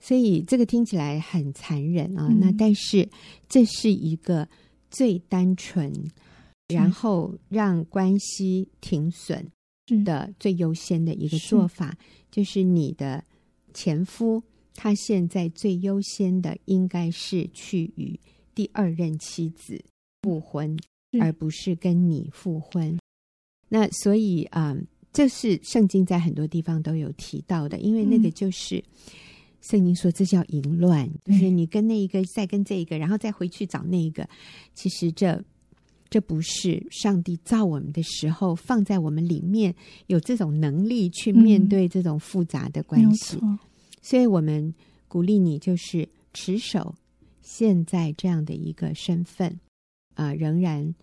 [0.01, 2.27] 所以这个听起来很残忍啊。
[2.31, 3.07] 嗯、那但是
[3.49, 4.49] 这是一个
[4.91, 5.93] 最单纯，
[6.69, 9.47] 然后让关系停损
[10.05, 11.97] 的最优先的一个做法，
[12.31, 13.23] 就是你的
[13.75, 14.43] 前夫
[14.75, 18.19] 他现在最优先的应该是去与
[18.55, 19.85] 第二任妻子
[20.23, 20.79] 复婚，
[21.21, 22.97] 而不是跟你复婚。
[23.69, 28.83] 那所以啊、嗯，这是圣经在很多地方都有提到的，因为那个就是
[29.61, 34.29] 圣经说这叫淫乱，嗯、就是你跟那一个再跟这一个，然后再回去找那一个，
[34.75, 35.43] 其实这
[36.09, 39.75] 这不是上帝造我们的时候放在我们里面
[40.07, 43.59] 有这种能力去面对这种复杂的关系，嗯、
[44.01, 44.75] 所以我们
[45.09, 46.95] 鼓励你就是持守
[47.43, 49.61] 现在这样的一个身份
[50.15, 50.95] 啊、呃，仍然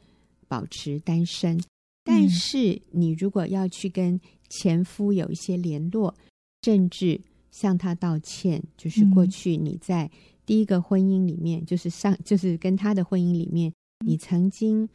[0.48, 1.62] 保持单身。
[2.06, 6.14] 但是，你如果要去跟前夫有一些联络，
[6.62, 10.10] 甚至向他道歉，就是过去你在
[10.46, 13.74] 第一个婚姻里面，就是上，就是跟他的婚姻里面，
[14.06, 14.88] 你曾经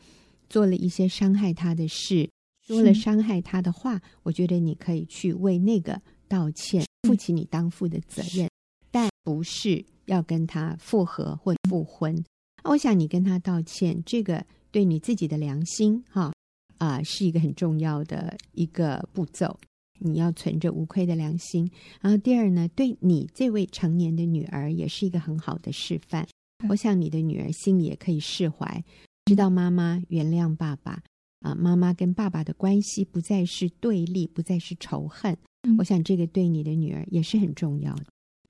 [0.49, 2.31] 做了一些伤害他的事，
[2.65, 8.49] 说了伤害他的话，我觉得你可以去为那个道歉，负起你当负的责任，
[8.93, 12.25] 但不是要跟他复合或复婚。
[12.63, 16.33] 我想你跟他道歉，这个对你自己的良心，哈。
[16.81, 19.55] 啊、呃，是一个很重要的一个步骤，
[19.99, 21.71] 你要存着无愧的良心。
[22.01, 26.27] 然后第二呢，对你这位成年的女儿也是一个很好的示范。
[26.71, 28.83] 我想你的女儿心里也可以释怀，
[29.27, 30.93] 知道妈妈原谅爸爸
[31.41, 35.37] 啊、呃，妈妈跟爸爸的关系不再是对立，不再是仇恨。
[35.79, 38.07] 我想这个对你的女儿也是很重要的。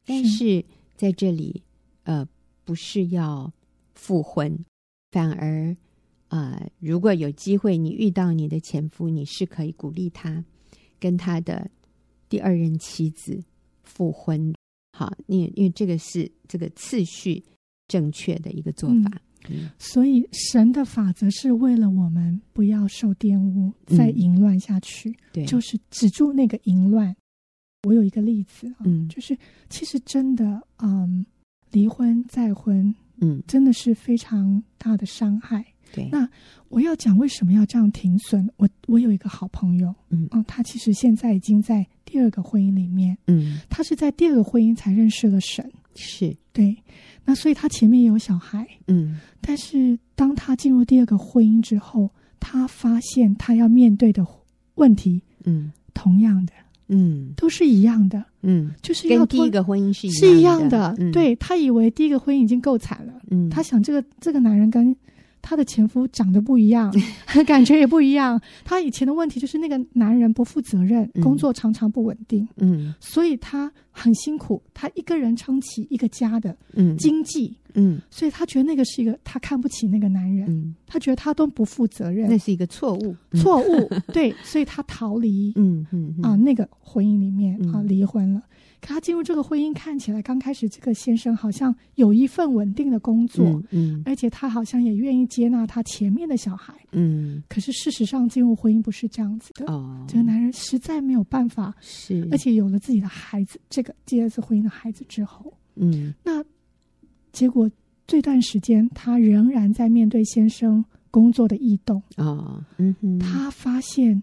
[0.06, 0.64] 但是
[0.94, 1.62] 在这里，
[2.04, 2.24] 呃，
[2.64, 3.52] 不是要
[3.94, 4.64] 复婚，
[5.10, 5.76] 反而。
[6.30, 10.42] 啊、呃，如果有机会，你遇到你的前夫，你是可以鼓励他
[10.98, 11.70] 跟他的
[12.28, 13.38] 第二任妻子
[13.82, 14.54] 复婚。
[14.96, 17.42] 好，因因为这个是这个次序
[17.88, 19.10] 正确的一个做法。
[19.10, 25.16] 嗯嗯、所以神的法则是为了我们不要受玷污，再淫乱下去。
[25.32, 27.16] 对、嗯，就是止住那个淫乱。
[27.88, 29.36] 我有一个例子啊，嗯、就是
[29.70, 31.24] 其实真的，嗯，
[31.70, 35.69] 离婚再婚，嗯，真的是非常大的伤害。
[35.92, 36.28] 对，那
[36.68, 38.48] 我要讲为什么要这样停损？
[38.56, 46.36] 我我有一个好朋友，嗯，哦，他其实现在已经在第二个婚姻里面，嗯，他是在第二个婚姻才认识了神，是。
[46.52, 46.76] 对，
[47.24, 54.26] 那所以他前面也有小孩，嗯，但是当他进入第二个婚姻之后，他发现他要面对的
[54.74, 56.52] 问题，嗯，同样的，
[56.88, 64.94] 嗯，都是一样的，嗯，就是要跟第一个婚姻是一样的，是一样的，嗯，对，他以为第一个婚姻已经够惨了，嗯，他想这个这个男人跟。
[65.42, 66.92] 他的前夫长得不一样，
[67.46, 68.40] 感觉也不一样。
[68.64, 76.56] 她以前的问题就是那个男人不负责任，工作常常不稳定，嗯，所以她很辛苦，她一个人撑起一个家的
[76.98, 88.42] 经济，嗯，所以她觉得那个是一个她看不起那个男人，嗯，他觉得他都不负责任，那是一个错误，错误，对，所以她逃离，嗯嗯啊那个婚姻里面啊离婚了。
[88.80, 97.42] 可他进入这个婚姻，看起来刚开始这个先生好像有一份稳定的工作，嗯，嗯，而且他好像也愿意接纳他前面的小孩，嗯。
[97.48, 99.70] 可是事实上，进入婚姻不是这样子的。
[99.70, 106.42] 哦，这个男人实在没有办法，是，而且有了自己的孩子，这个第二次婚姻的孩子之后，嗯，那
[107.32, 107.70] 结果
[108.06, 112.02] 这段时间他仍然在面对先生工作的异动。
[112.16, 114.22] 哦，嗯哼，他发现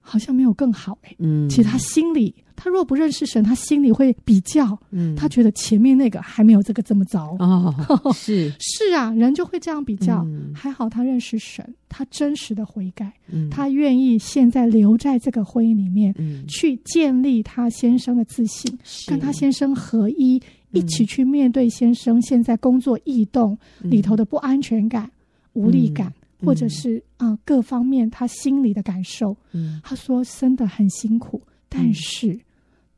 [0.00, 7.34] 好像没有更好哎，嗯，其实他心里，他若不认识神，他心里会比较，嗯，他觉得前面那个还没有这个这么糟。
[7.38, 7.74] 哦，
[8.12, 8.52] 是。
[8.60, 10.22] 是啊，人就会这样比较。
[10.26, 18.70] 嗯、还好他认识神，他真实的悔改，嗯，他愿意现在留在这个婚姻里面，嗯，去建立他先生的自信，
[19.06, 20.36] 跟他先生合一，
[20.72, 25.10] 嗯、一起去面对先生现在工作异动里头的不安全感、
[25.54, 26.12] 嗯、无力感。
[26.42, 29.36] 或者是啊、呃，各方面他心里的感受。
[29.52, 32.40] 嗯，他说生的很辛苦，但是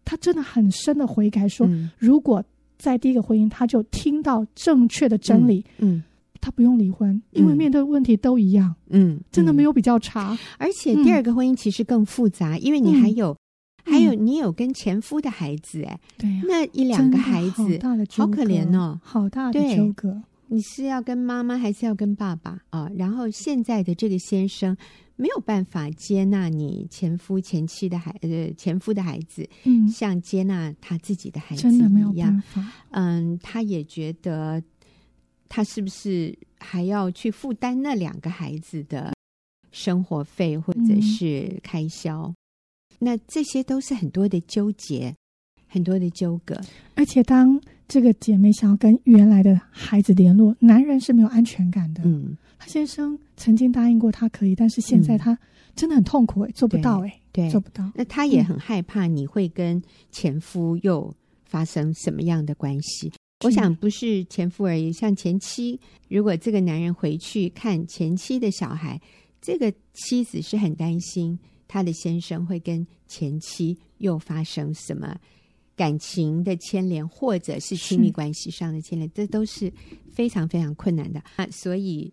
[0.04, 2.42] 他真的很深的悔改说，说、嗯、如果
[2.78, 6.04] 在第一个婚姻他就听到正确的真理，嗯，嗯。
[6.44, 10.36] 他不用离婚，因为面对问题都一样，嗯，真的没有比较差。
[10.58, 13.30] 而且第二个婚姻其实更复杂，因为你还有、
[13.84, 17.62] 嗯、还有你有跟前夫的孩子，哎，对、啊，那一两个孩子，
[18.16, 20.20] 好可怜哦，好大的纠葛。
[20.48, 22.58] 你是要跟妈妈还是要跟爸爸？
[22.70, 22.90] 啊？
[22.96, 24.76] 然后现在的这个先生
[25.22, 31.68] 没有办法接纳你前夫前妻的孩呃前夫的孩子，嗯，像接纳他自己的孩子
[32.12, 32.42] 一样。
[32.90, 34.60] 嗯，他也觉得
[35.48, 39.14] 他是不是还要去负担那两个孩子的
[39.70, 42.24] 生活费或者是开销？
[42.24, 42.34] 嗯，
[42.98, 45.14] 那这些都是很多的纠结，
[45.68, 46.60] 很多的纠葛，
[46.96, 47.60] 而且当。
[47.88, 52.00] 这个姐妹想要跟原来的孩子联络，男人是没有安全感的。
[52.06, 55.36] 嗯，他先生曾经答应过他可以，但是现在他
[55.74, 57.90] 真的很痛苦，哎，做不到，哎，对，做不到。
[57.96, 61.12] 那他也很害怕你会跟前夫又
[61.44, 63.08] 发生什么样的关系？
[63.08, 69.00] 嗯，我想不是前夫而已，像前妻，如果这个男人回去看前妻的小孩，
[69.40, 75.18] 这个妻子是很担心他的先生会跟前妻又发生什么。
[75.74, 79.72] 感情的牵连，或者是亲密关系上的牵连，这都是
[80.12, 81.48] 非常非常困难的啊！
[81.50, 82.12] 所以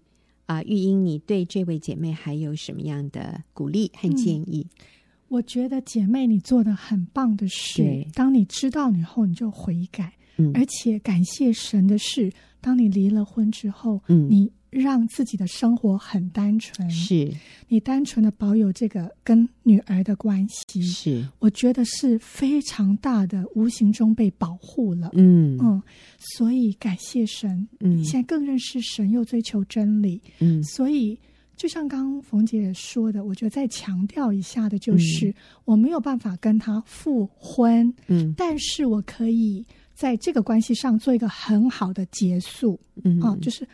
[0.50, 4.66] 啊，玉英，你对这位姐妹还有什么样的鼓励和建议？
[4.80, 4.86] 嗯，
[5.28, 14.52] 我觉得姐妹你做的很棒的是，当你知道以后，你就悔改，嗯，而且感谢神的是，当你离了婚之后，嗯，你。
[14.70, 17.32] 让自己的生活很单纯，是。
[17.68, 21.28] 你单纯的保有这个跟女儿的关系，是。
[21.40, 25.10] 我觉得是非常大的，无形中被保护了。
[25.14, 25.58] 嗯。
[25.62, 25.82] 嗯，
[26.18, 31.18] 所以感谢神，嗯，你现在更认识神，又追求真理，嗯，所以
[31.56, 35.34] 就像刚刚冯姐说的，我觉得再强调一下的就是，嗯，
[35.66, 43.20] 我没有办法跟他复婚，嗯，但是我可以在这个关系上做一个很好的结束，嗯。
[43.20, 43.68] 啊，就是。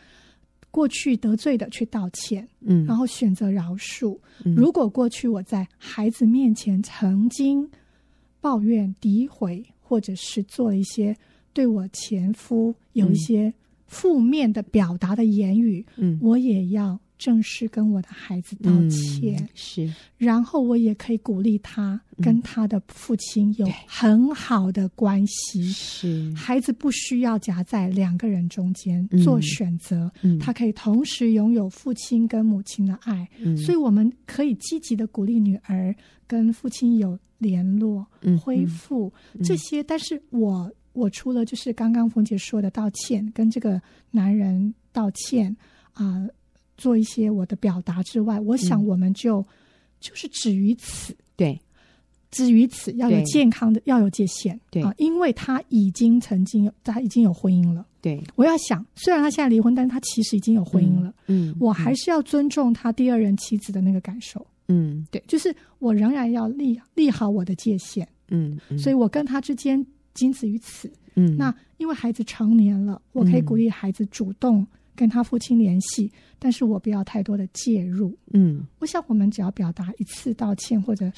[0.76, 4.18] 过去得罪的去道歉，嗯，然后选择饶恕。
[4.44, 7.66] 嗯，如果过去我在孩子面前曾经
[8.42, 11.16] 抱怨、诋毁，或者是做了一些
[11.54, 13.50] 对我前夫有一些
[13.86, 17.00] 负面的表达的言语，嗯，我也要。
[17.18, 25.64] 正式跟我的孩子道歉，嗯、是，然后我也可以鼓励他跟他的父亲有很好的关系。
[25.64, 33.26] 是，孩子不需要夹在两个人中间做选择，嗯、他可以同时拥有父亲跟母亲的爱。
[33.38, 35.94] 嗯、所以我们可以积极的鼓励女儿
[36.26, 39.82] 跟父亲有联络、嗯、恢复这些。
[39.82, 45.56] 但是我我除了就是刚刚冯姐说的道歉，跟这个男人道歉
[45.94, 46.16] 啊。
[46.16, 46.28] 呃
[46.76, 49.46] 做一些我的表达之外，我想我们就、嗯、
[50.00, 51.58] 就是止于此，对，
[52.30, 54.82] 止于此要有健康的，要有界限，对。
[54.82, 68.78] 啊，因为他已经曾经有，他已经有婚姻了，对，我要想，虽然他现在离婚，但是他其实已经有婚姻了，嗯，嗯我还是要尊重他第二任妻子的那个感受，嗯，对，就是我仍然要立立好我的界限，嗯，嗯。
[68.78, 74.66] 所以我跟他之间仅止于此，嗯，那因为孩子成年了，我可以鼓励孩子主动。
[74.96, 78.16] 跟他父亲联系，但是我不要太多的介入。
[78.32, 81.12] 嗯，我想我们只要表达一次道歉或者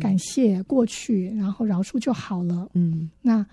[0.00, 2.68] 感谢过去，然后饶恕就好了。
[2.72, 3.44] 嗯，那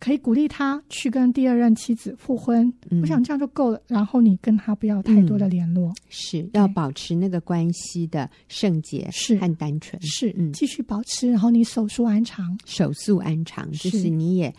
[0.00, 2.72] 可以鼓励他去跟第二任妻子复婚。
[2.90, 3.80] 嗯，我想这样就够了。
[3.86, 11.30] 然后你跟他不要太多的联络，嗯，是要保持那个关系的圣洁是和单纯，是嗯，继续保持。
[11.30, 14.54] 然后你手速安常，手速安常，就是你也。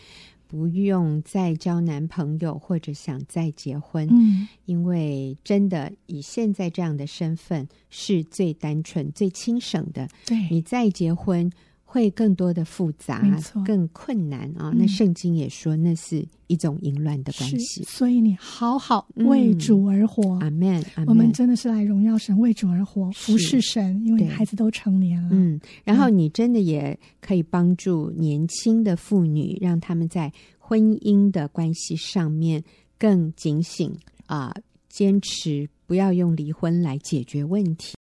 [0.49, 10.09] 不用再交男朋友，或者想再结婚，嗯，因为真的以现在这样的身份是最单纯、最轻省的。
[10.25, 11.51] 对，你再结婚
[11.91, 13.19] 会更多的复杂，
[13.65, 14.71] 更困难啊。
[14.75, 17.82] 那圣经也说，那是一种淫乱的关系。
[17.84, 20.86] 所以你好好为主而活，阿门。
[21.08, 25.30] 我们真的是来荣耀神，为主而活，服侍神，因为孩子都成年了。
[25.32, 32.63] 嗯，然后你真的也可以帮助年轻的妇女，让他们在婚姻的关系上面
[32.99, 33.91] 更警醒
[34.28, 34.53] 啊，
[34.89, 37.95] 坚持不要用离婚来解决问题。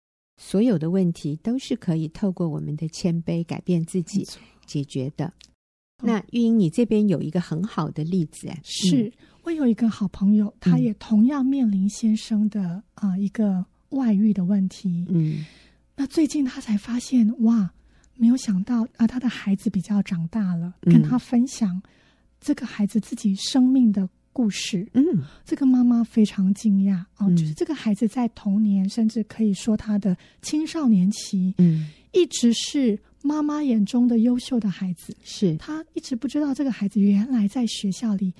[0.49, 4.25] 所有的问题都是可以透过我们的谦卑改变自己
[4.65, 5.33] 解决的。
[6.01, 15.05] 那玉英，你这边有一个很好的例子，哎，是我有一个好朋友，他也同样面临先生的啊、呃、一个外遇的问题。
[15.09, 15.45] 嗯，
[15.97, 17.69] 那最近他才发现，哇，
[18.15, 21.83] 没有想到啊，他的孩子比较长大了，跟他分享
[22.39, 24.87] 这个孩子自己生命的故事。
[24.93, 25.03] 嗯，
[25.45, 32.99] 这个妈妈非常惊讶哦，就是这个孩子在童年，甚至可以说他的青少年期，嗯，一直是。
[33.23, 38.33] 妈妈眼中的优秀的孩子，是他一直不知道这个孩子原来在学校里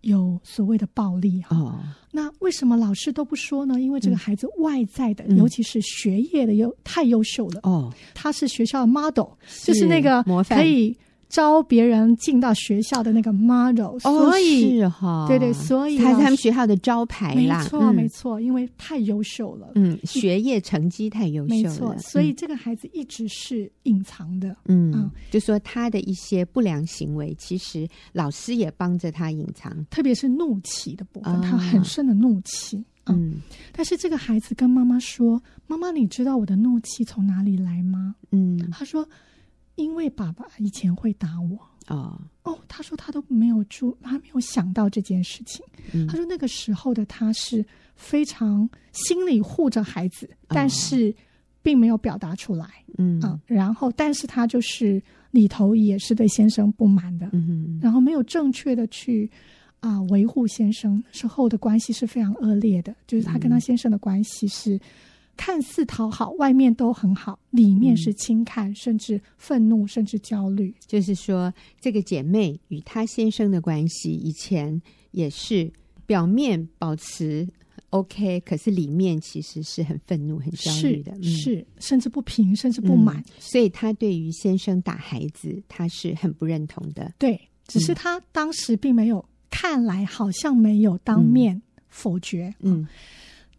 [0.00, 1.54] 有所谓的暴力哈。
[1.58, 1.78] 哦，
[2.10, 3.78] 那为什么老师都不说呢？
[3.78, 9.28] 因为这个孩子外在的，嗯、尤其是学业的优太优秀了哦，他是学校的 model，
[9.62, 10.96] 就是那个可以。
[11.30, 17.62] 招别人进到学校的那个 model，所以是哈，对对，所以他是他们学校的招牌啦。
[17.62, 33.36] 没错，没错，因为太优秀了，嗯，学业成绩太优秀了，所以这个孩子一直是隐藏的，嗯，就说他的一些不良行为，其实老师也帮着他隐藏，特别是怒气的部分，他很深的怒气，嗯，
[33.70, 39.08] 但是这个孩子跟妈妈说：“妈妈，你知道我的怒气从哪里来吗？”嗯，他说。
[39.80, 45.64] 因为爸爸以前会打我啊哦，他说他都没有注，他没有想到这件事情。
[45.92, 47.64] 嗯、他说那个时候的他是
[47.96, 51.14] 非常心里护着孩子，哦、但是
[51.62, 52.66] 并没有表达出来。
[52.98, 57.30] 嗯啊，然后但是他就是里头也是对先生不满的。
[57.80, 59.30] 然后没有正确的去
[59.80, 64.78] 啊、呃、维护先生，之后的关系是非常恶劣的，就是他跟他先生的关系是。
[65.40, 70.74] 看似讨好，外面都很好，里面是轻看，嗯、甚至愤怒，甚至焦虑。
[70.86, 74.78] 就是说，这个姐妹与她先生的关系，以前
[75.12, 75.72] 也是
[76.04, 77.48] 表面保持
[77.88, 83.16] OK，可是里面其实是很愤怒、很焦虑的，是，是甚至不平，甚至不满。
[83.16, 87.10] 嗯、所以她对于先生打孩子，她是很不认同的。
[87.18, 92.54] 对，只是她当时并没有，嗯、看来好像没有当面否决。
[92.60, 92.86] 嗯。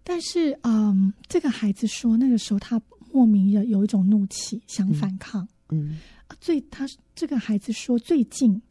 [0.02, 2.82] 嗯但是，嗯，这个孩子说，那个时候他
[3.12, 5.48] 莫名的有一种怒气，想反抗。
[5.70, 6.00] 嗯，嗯。
[6.40, 8.62] 最他这个孩子说，最近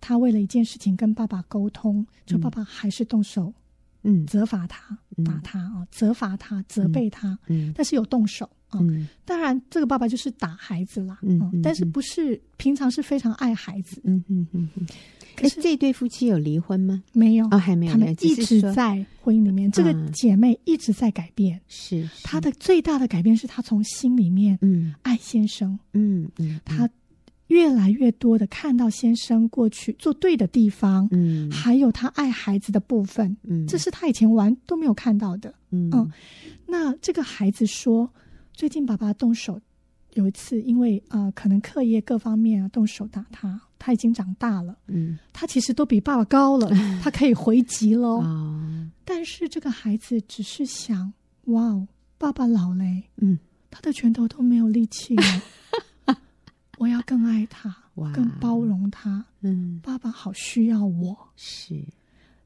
[0.00, 3.52] 他为了一件事情跟爸爸沟通，就爸爸还是动手，
[4.02, 8.44] 嗯，责罚他，嗯、打他啊，责罚他，责备他，嗯，但是有动手。
[8.63, 8.63] 啊。
[8.82, 14.86] 嗯、当然，这个爸爸就是打孩子啦，嗯，嗯，但是不是平常是非常爱孩子，嗯嗯嗯嗯。
[15.36, 17.02] 可是这对夫妻有离婚吗？
[17.12, 17.92] 没有哦，还没有。
[17.92, 19.68] 他们一直在婚姻里面。
[19.70, 21.60] 这个姐妹一直在改变。
[21.66, 26.88] 是她的最大的改变，是她从心里面嗯爱先生，嗯嗯，她
[27.48, 36.10] 越来越多的看到先生过去做对的地方，嗯，还有他爱孩子的部分，嗯，这是他以前玩都没有看到的，嗯嗯。
[36.64, 38.08] 那这个孩子说，
[38.54, 39.60] 最近爸爸动手，
[40.14, 43.60] 有一次因为呃可能课业各方面啊动手打他。
[43.76, 46.70] 他已经长大了，嗯，他其实都比爸爸高了，
[47.04, 48.22] 他可以回击喽。
[48.22, 51.12] 哦，但是这个孩子只是想，
[51.48, 51.86] 哇哦，
[52.16, 53.38] 爸爸老嘞，嗯，
[53.70, 55.14] 他的拳头都没有力气
[56.06, 56.16] 了，
[56.78, 57.76] 我要更爱他，
[58.14, 61.84] 更包容他，嗯，爸爸好需要我，是，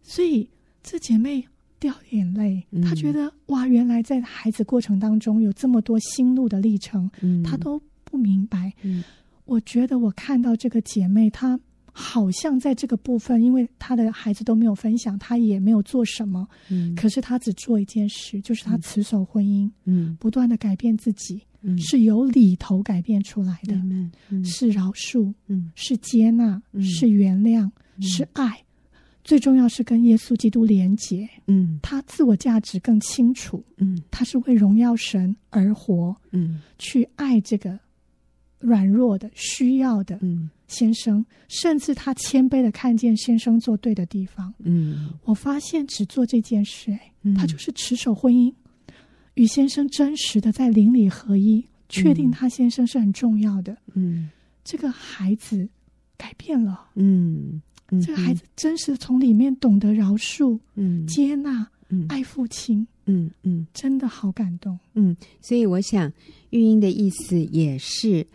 [0.03, 0.51] 所以
[0.83, 1.47] 这姐妹
[1.81, 9.03] 掉眼泪，他觉得哇，原来在孩子过程当中有这么多心路的历程，嗯，她都不明白，嗯。
[9.45, 11.59] 我觉得我看到这个姐妹，她
[11.91, 23.75] 好像在这个部分，因为她的孩子都没有分享，她也没有做什么，嗯，可是她只做一件事，就是她持守婚姻，嗯，不断的改变自己，嗯，是由里头改变出来的，
[24.29, 27.71] 嗯，是饶恕，嗯，是接纳，是原谅，
[28.03, 28.63] 是爱，
[29.29, 37.79] 最重要是跟耶稣基督连结，嗯，他自我价值更清楚，嗯，他是为荣耀神而活，嗯，去爱这个。
[38.61, 48.53] 软弱的、需要的，嗯，先生，甚至他谦卑的看见先生做对的地方，嗯，我发现只做这件事，哎，他就是持守婚姻，
[49.35, 54.29] 与先生真实的在邻里合一，确定他先生是很重要的，嗯，
[54.65, 55.69] 这个孩子
[56.17, 57.63] 改变了，嗯，
[58.03, 66.13] 这个孩子真实从里面懂得饶恕，嗯，接纳，嗯，爱父亲，嗯嗯，真的好感动，嗯，所以我想
[66.51, 68.27] 玉英的意思也是。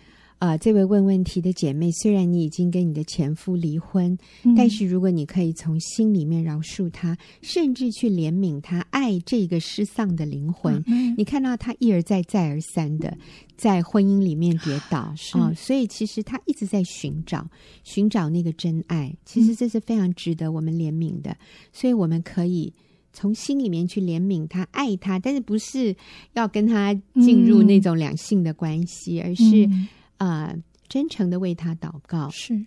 [0.43, 13.17] 啊、呃，这位问问题的姐妹，虽然你已经跟你的前夫离婚，嗯、但是如果你可以从心里面饶恕他，甚至去怜悯他，爱这个失丧的灵魂，嗯、你看到他一而再、再而三的
[13.55, 17.49] 在婚姻里面跌倒啊是、哦，所以其实他一直在寻找、
[17.85, 19.15] 寻找那个真爱。
[19.23, 21.33] 其实这是非常值得我们怜悯的，
[21.71, 22.73] 所以我们可以
[23.13, 25.95] 从心里面去怜悯他、爱他，但是不是
[26.33, 29.69] 要跟他进入那种两性的关系，嗯、而是
[30.23, 32.29] 啊、呃，真诚的为他祷告。
[32.29, 32.65] 是。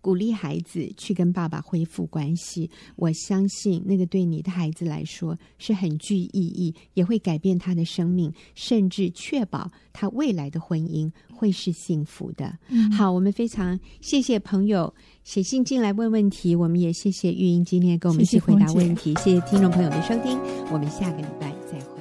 [0.00, 12.58] 鼓励孩子去跟爸爸恢复关系，我相信那个对你的孩子来说是很具意义，也会改变他的生命，甚至确保他未来的婚姻会是幸福的。
[12.66, 20.36] 嗯、好，我们非常谢谢朋友写信进来问问题，我们也谢谢玉英今天跟我们一起回答问题，谢谢，谢谢听众朋友的收听，
[20.72, 21.91] 我们下个礼拜再会。